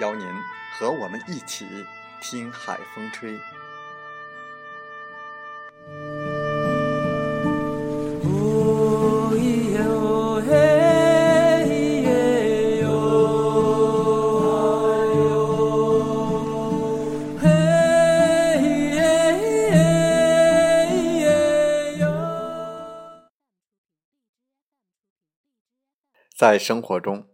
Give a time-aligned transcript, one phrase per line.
[0.00, 0.26] 邀您
[0.78, 1.66] 和我们一起
[2.20, 3.38] 听海风吹。
[26.36, 27.30] 在生活中，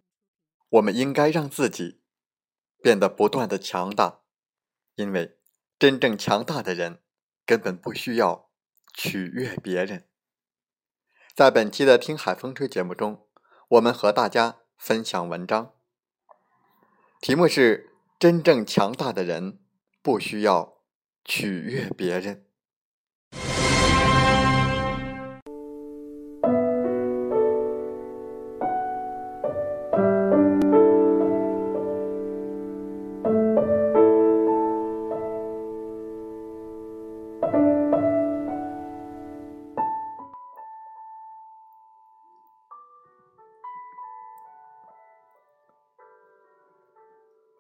[0.71, 2.04] 我们应该让自己。
[2.85, 4.21] 变得不断的强大，
[4.97, 5.39] 因为
[5.79, 7.01] 真正强大的人
[7.47, 8.51] 根本不需要
[8.93, 10.07] 取悦别人。
[11.35, 13.27] 在本期的《听海风吹》节目中，
[13.69, 15.73] 我们和大家分享文章，
[17.23, 19.61] 题目是“真正强大的人
[20.03, 20.83] 不需要
[21.25, 22.45] 取悦别人”。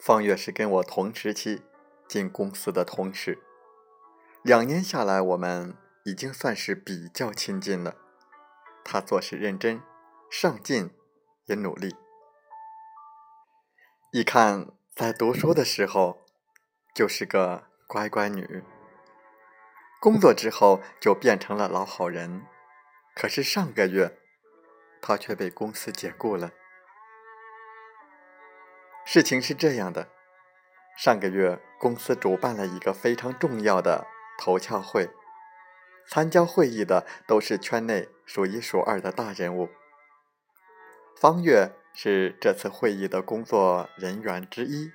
[0.04, 1.62] 方月是跟我同时期
[2.06, 3.38] 进公司的同事，
[4.42, 7.97] 两年下来，我们已经算是比较亲近了。
[8.84, 9.81] 他做事认真、
[10.31, 10.91] 上进，
[11.47, 11.97] 也努力。
[14.12, 16.26] 一看在读书的时候
[16.94, 18.62] 就是个乖乖女，
[20.03, 22.44] 工作之后就变成了老好人。
[23.14, 24.19] 可是上个月，
[25.00, 26.53] 她却被公司解雇了。
[29.04, 30.09] 事情是这样的，
[30.97, 34.06] 上个月公司主办了一个非常重要的
[34.38, 35.10] 投洽会，
[36.09, 39.69] 参加会议的都是圈内数一数二的大人物。
[41.16, 44.91] 方月是这次会议的工作人员之一，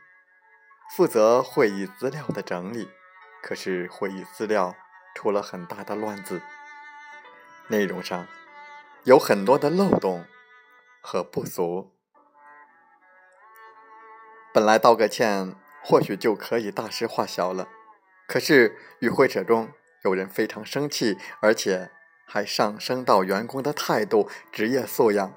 [0.95, 2.89] 负责会议资料的整理。
[3.41, 4.75] 可是会议资料
[5.15, 6.41] 出了很大的乱子，
[7.69, 8.27] 内容上
[9.05, 10.25] 有很多的漏洞
[10.99, 11.98] 和不足。
[14.53, 17.67] 本来道个歉，或许就可以大事化小了。
[18.27, 19.69] 可是与会者中
[20.03, 21.91] 有人非常生气，而且
[22.25, 25.33] 还上升到员工的态度、职业素养。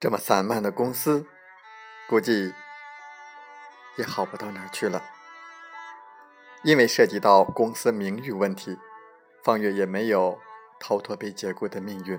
[0.00, 1.26] 这么散漫的公司，
[2.08, 2.52] 估计
[3.96, 5.02] 也好不到哪儿去了。
[6.64, 8.78] 因为涉及到公司名誉问题，
[9.42, 10.38] 方月也没有
[10.78, 12.18] 逃脱被解雇的命运。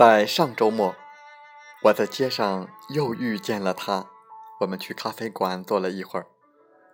[0.00, 0.96] 在上周末，
[1.82, 4.06] 我在街上又遇见了他。
[4.60, 6.24] 我们去咖啡馆坐了一会儿，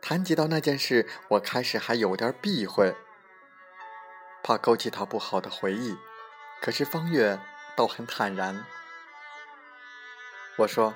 [0.03, 2.97] 谈及到那件事，我开始还有点避讳，
[4.43, 5.97] 怕勾起他不好的回忆。
[6.61, 7.39] 可是方月
[7.77, 8.65] 倒很坦然。
[10.59, 10.93] 我说：“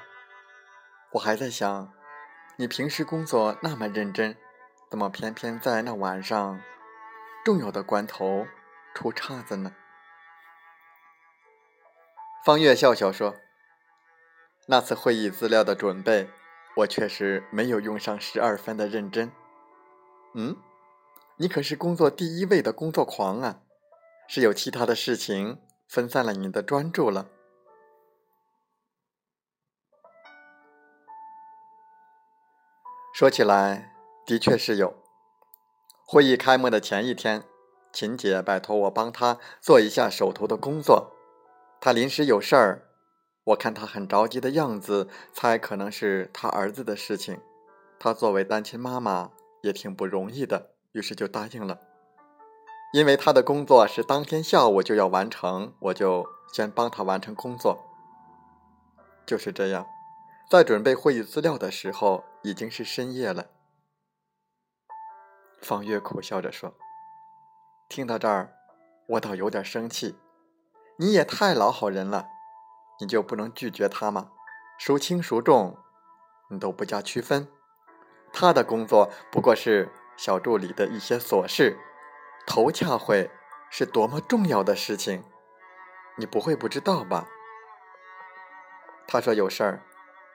[1.14, 1.92] 我还在想，
[2.56, 4.36] 你平时工作那么认真，
[4.90, 6.60] 怎么偏偏在那晚上
[7.44, 8.48] 重要的关头
[8.96, 9.72] 出岔子呢？”
[12.42, 13.36] 方月笑笑说
[14.66, 16.30] ：“那次会议资料的准备，
[16.78, 19.30] 我确实没有用上十二分的认真。
[20.34, 20.56] 嗯，
[21.36, 23.60] 你可是工作第一位的工作狂啊，
[24.26, 27.28] 是有其他的事情分散了你的专注了。”
[33.12, 33.92] 说起来，
[34.24, 34.94] 的确是有。
[36.06, 37.44] 会议开幕的前一天，
[37.92, 41.12] 秦姐拜托我帮她做一下手头的工作。
[41.80, 42.82] 他临时有事儿，
[43.44, 47.40] 我看他很着急的样子，猜可能是他儿子的事情。
[47.98, 49.30] 他作为单亲妈妈
[49.62, 51.80] 也挺不容易的，于是就答应了。
[52.92, 57.78] 因为他的工作是当天下午就要完成，我就先帮他完成工作。
[59.24, 59.86] 就是这样，
[60.50, 63.46] 在准备会议资料的时候，已经是深夜了。
[65.62, 66.74] 方月苦笑着说
[67.88, 68.52] ：“听到这儿，
[69.06, 70.16] 我倒有点生气。
[71.00, 72.28] 你也太老好人了。”
[73.00, 74.30] 你就不能拒绝他吗？
[74.78, 75.78] 孰轻孰重，
[76.50, 77.48] 你都不加区分。
[78.30, 81.78] 他的工作不过是小助理的一些琐事，
[82.46, 83.30] 头洽会
[83.70, 85.24] 是多么重要的事情，
[86.16, 87.26] 你不会不知道吧？
[89.08, 89.82] 他说有事儿，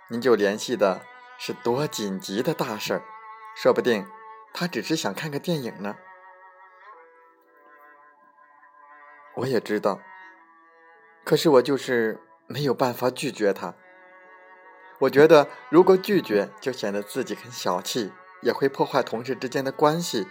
[0.10, 1.06] 您就联系的
[1.38, 3.04] 是多紧急的大事儿，
[3.56, 4.08] 说不定
[4.56, 5.96] 他只是想看个电影呢。
[9.36, 10.00] 我也知道，
[11.26, 12.22] 可是我就是。
[12.48, 13.74] 没有办法拒绝他。
[15.00, 18.14] 我觉得，如果拒绝，就显得自己很小气，
[18.44, 20.28] 也会破坏同事之间的关系。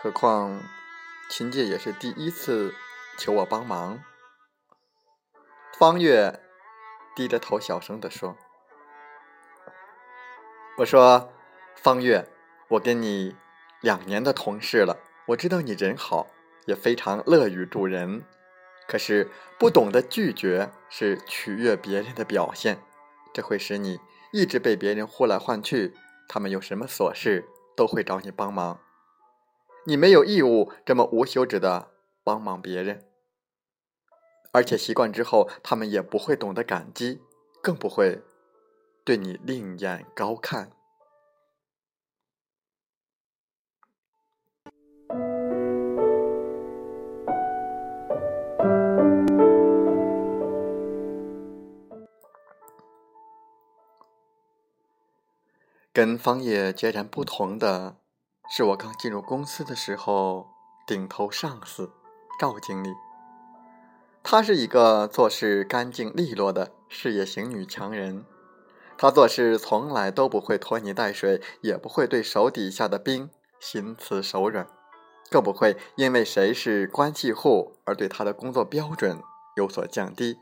[0.00, 0.62] 何况，
[1.28, 2.72] 秦姐也是第一次
[3.18, 3.98] 求我帮忙。
[5.76, 6.40] 方月
[7.16, 8.36] 低着头小声地说
[10.78, 11.32] ：“我说，
[11.74, 12.28] 方月，
[12.68, 13.34] 我跟你
[13.80, 16.28] 两年的同事了，我知道你人好，
[16.66, 18.24] 也非常乐于助人。”
[18.86, 22.78] 可是，不懂得拒绝是取悦别人的表现，
[23.32, 23.98] 这会使你
[24.32, 25.94] 一直被别人呼来唤去。
[26.28, 27.46] 他们有什么琐事
[27.76, 28.80] 都会找你帮忙，
[29.86, 31.90] 你没有义务这么无休止的
[32.22, 33.04] 帮忙别人。
[34.52, 37.20] 而且习惯之后，他们也不会懂得感激，
[37.62, 38.22] 更不会
[39.04, 40.70] 对你另眼高看。
[55.94, 57.94] 跟方野截然不同的
[58.50, 60.48] 是，我刚进入公司的时候，
[60.88, 61.92] 顶头上司
[62.40, 62.88] 赵经理，
[64.20, 68.24] 她是一个做事干净利落的事业型女强人。
[68.98, 73.30] 她做事从来都不会拖泥带水，也不会对手底下的兵
[73.60, 74.66] 心慈手软，
[75.30, 79.22] 更不会因为谁是关系户而对她的工作标准
[79.54, 80.38] 有所降低。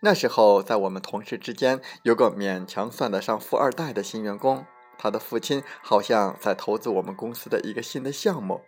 [0.00, 4.66] 那时候，在我们同事之间有个勉强算得上富二代的新员工，
[4.98, 8.60] 他的父亲好像在投资我们公司的一个新的项目。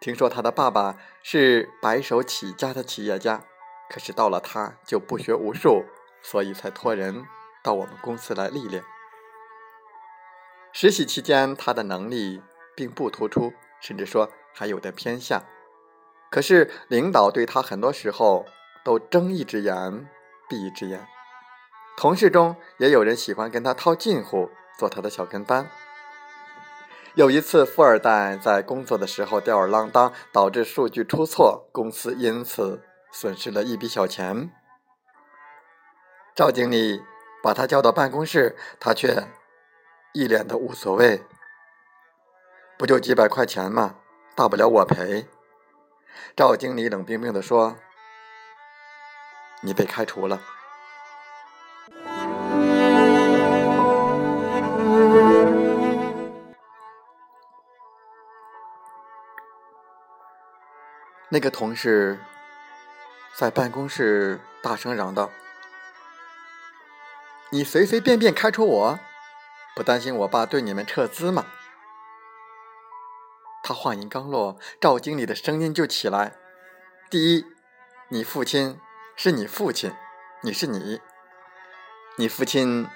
[0.00, 3.44] 听说他的爸爸是白手起家的企业家，
[3.88, 5.84] 可是到了他就不学无术，
[6.20, 7.24] 所以才托人
[7.62, 8.82] 到我们公司来历练。
[10.72, 12.42] 实习期间，他的能力
[12.74, 15.44] 并不突出，甚至说还有点偏下。
[16.30, 18.44] 可是领导对他很多时候
[18.84, 20.08] 都睁一只眼。
[20.48, 21.06] 闭一只眼，
[21.96, 25.68] 同事中也有人喜欢跟他套近乎，做他的小跟班。
[27.14, 34.50] 有一次，富二代在工作的时候吊儿郎当，导致数据出错，公司因此损失了一笔小钱。
[36.34, 37.02] 赵经理
[37.42, 39.26] 把他叫到办公室，他却
[40.12, 41.22] 一脸的无所谓
[42.78, 43.96] ：“不就几百块钱吗？
[44.34, 45.26] 大不了我赔。”
[46.36, 47.76] 赵经理冷冰冰地说。
[49.66, 50.40] 你被开除了。
[61.28, 62.20] 那个同事
[63.34, 65.28] 在办公室大声嚷道
[67.50, 68.98] ：“你随随便便开除我，
[69.74, 71.44] 不担心我爸对你们撤资吗？”
[73.64, 76.36] 他话音刚落，赵经理的声音就起来
[77.10, 77.44] ：“第一，
[78.10, 78.80] 你父亲。”
[79.18, 79.94] 是你父亲，
[80.42, 81.00] 你是你，
[82.18, 82.86] 你父亲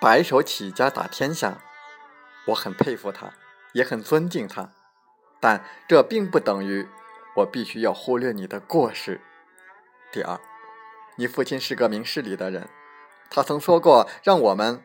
[0.00, 1.58] 白手起家打天下，
[2.46, 3.34] 我很佩服他，
[3.74, 4.72] 也很尊敬他，
[5.38, 6.88] 但这并不等于
[7.36, 9.20] 我必须要忽略你的过失。
[10.10, 10.40] 第二，
[11.16, 12.70] 你父亲是个明事理的人，
[13.28, 14.82] 他曾说过让我们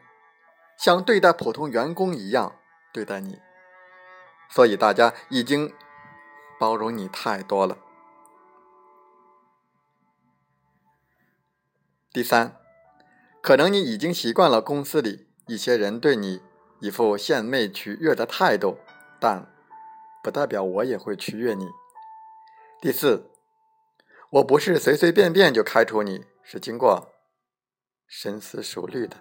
[0.77, 2.57] 像对待普通员工一样
[2.91, 3.41] 对待你，
[4.49, 5.73] 所以大家已经
[6.59, 7.77] 包容你太多了。
[12.13, 12.55] 第三，
[13.41, 16.43] 可能你已经习惯了公司里一些人对你
[16.79, 18.77] 一副献媚取悦的态度，
[19.19, 19.51] 但
[20.23, 21.67] 不代表我也会取悦你。
[22.79, 23.31] 第四，
[24.29, 27.15] 我不是随随便便就开除你，是经过
[28.05, 29.17] 深思熟虑的。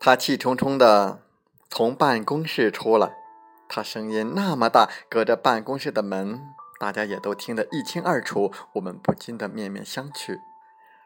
[0.00, 1.20] 他气冲冲的
[1.68, 3.23] 从办公室出来。
[3.74, 8.52] 他声音那么大，隔着办公室的门，大家也都听得一清二楚。
[8.74, 10.38] 我们不禁的面面相觑。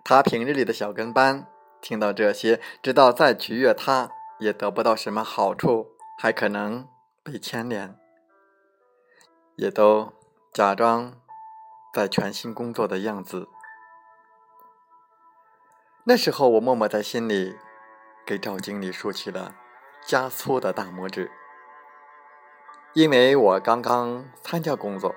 [0.04, 1.46] 他平日里的小跟班
[1.80, 6.86] 听到这些，知道再取悦他也得不到什么好处，还可能
[7.22, 7.98] 被牵连，
[9.56, 10.12] 也都
[10.52, 11.14] 假装
[11.94, 13.48] 在全心工作的样子。
[16.04, 17.56] 那时候，我默默在心里
[18.26, 19.54] 给赵经理竖起了
[20.04, 21.30] 加粗的大拇指。
[22.98, 25.14] 因为我刚刚参加工作，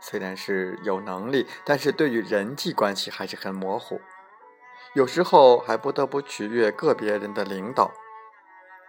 [0.00, 4.02] 虽然是有能力，但是对于人际关系还是很模糊，
[4.92, 7.90] 有时候还不得不取悦个别人的领导。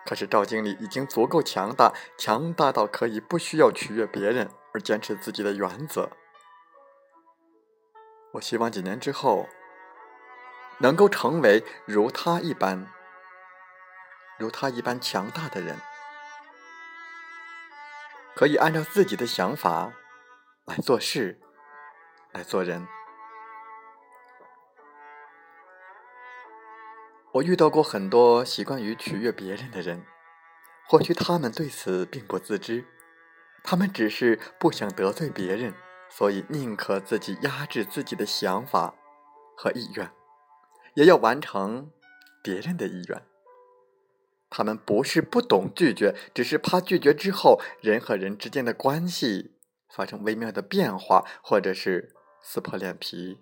[0.06, 6.10] 可是赵经理已经足够强大，强大到可以不需要取悦别人而坚持自己的原则。
[8.34, 9.48] 我希望几年之后，
[10.80, 12.92] 能够成为如他一般、
[14.38, 15.78] 如他一般强大的人。
[18.36, 19.94] 可以按照自己的想法
[20.66, 21.40] 来做事，
[22.32, 22.88] 来做人。
[27.34, 30.06] 我遇到过很多习惯于取悦别人的人，
[30.88, 32.86] 或许他们对此并不自知，
[33.64, 35.74] 他们只是不想得罪别人，
[36.10, 38.94] 所以宁可自己压制自己的想法
[39.58, 40.12] 和意愿，
[40.94, 41.92] 也要完成
[42.44, 43.24] 别人的意愿。
[44.56, 49.56] 他们不是不懂拒绝，只是怕拒绝之后人和人之间的关系
[49.90, 53.40] 发生微妙的变化，或者是撕破脸皮。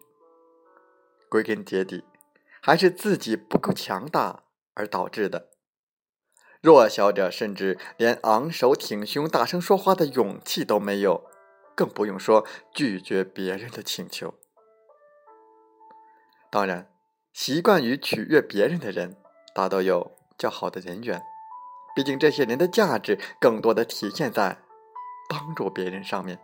[1.28, 2.06] 归根结底，
[2.62, 5.50] 还是自己不够强大而导致的。
[6.62, 11.26] 弱小者甚至连昂首挺胸、大声说话的勇气都没有，
[11.76, 14.36] 更不用说拒绝别人的请求。
[16.50, 16.90] 当然，
[17.34, 19.18] 习惯于取悦别人的人，
[19.54, 20.21] 大都有。
[20.42, 21.24] 较好的人缘，
[21.96, 24.58] 毕竟这些人的价值更多的体现在
[25.30, 26.42] 帮助别人上面。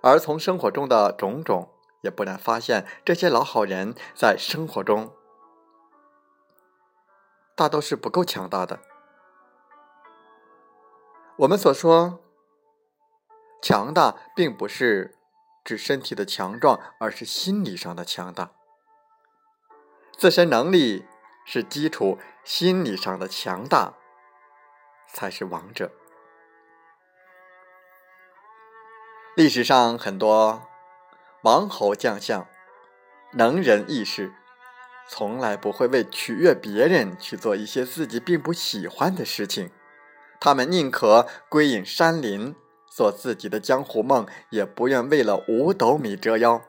[0.00, 1.68] 而从生活中的种种，
[2.00, 5.12] 也不难发现，这些老好人在生活中
[7.54, 8.80] 大都是不够强大的。
[11.36, 12.20] 我们所说
[13.60, 15.18] 强大，并不是
[15.62, 18.52] 指身体的强壮，而是心理上的强大，
[20.16, 21.04] 自身能力。
[21.50, 22.18] 是基础，
[22.48, 23.92] 心理上的强大
[25.06, 25.92] 才是王者。
[29.36, 30.66] 历史上很多
[31.42, 32.48] 王侯将相、
[33.34, 34.32] 能人异士，
[35.06, 39.70] 从来不会为取悦别人去做一些自己并不喜欢的事情，
[40.40, 46.62] 他们宁可归隐山林，做自己的江湖梦，也不愿为了五斗米折腰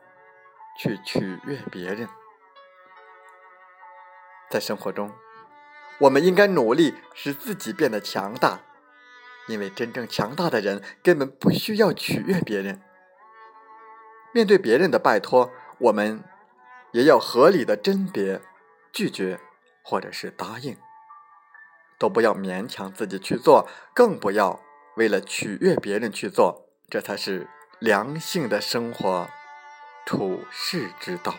[0.78, 2.06] 去取悦别人。
[4.50, 5.10] 在生活中，
[6.00, 8.60] 我们应该努力使自己变得强大，
[9.48, 12.80] 因为真正强大的人根本不需要取悦别人。
[14.32, 16.22] 面对别人的拜托，我们
[16.92, 18.40] 也要合理的甄别、
[18.92, 19.40] 拒绝
[19.82, 20.76] 或者是答应，
[21.98, 24.60] 都不要勉强自己去做，更不要
[24.96, 27.46] 为了取悦别人去做，这才是
[27.78, 29.28] 良性的生活
[30.06, 31.34] 处世之道。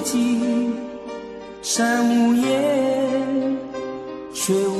[0.00, 0.72] 的足迹，
[1.62, 3.58] 山无言，
[4.32, 4.79] 却无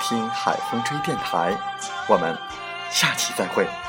[0.00, 1.56] 听海风吹电台”。
[2.08, 2.36] 我们
[2.90, 3.87] 下期再会。